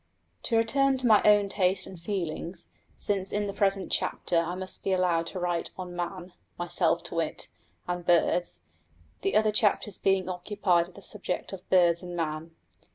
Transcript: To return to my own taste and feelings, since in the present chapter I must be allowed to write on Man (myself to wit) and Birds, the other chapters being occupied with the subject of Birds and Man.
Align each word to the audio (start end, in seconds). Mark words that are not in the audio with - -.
To 0.45 0.57
return 0.57 0.97
to 0.97 1.05
my 1.05 1.21
own 1.23 1.47
taste 1.47 1.85
and 1.85 1.99
feelings, 1.99 2.65
since 2.97 3.31
in 3.31 3.45
the 3.45 3.53
present 3.53 3.91
chapter 3.91 4.35
I 4.35 4.55
must 4.55 4.81
be 4.83 4.93
allowed 4.93 5.27
to 5.27 5.39
write 5.39 5.69
on 5.77 5.95
Man 5.95 6.33
(myself 6.57 7.03
to 7.03 7.13
wit) 7.15 7.49
and 7.87 8.03
Birds, 8.03 8.61
the 9.21 9.35
other 9.35 9.51
chapters 9.51 9.99
being 9.99 10.27
occupied 10.27 10.87
with 10.87 10.95
the 10.95 11.03
subject 11.03 11.53
of 11.53 11.69
Birds 11.69 12.01
and 12.01 12.15
Man. 12.15 12.55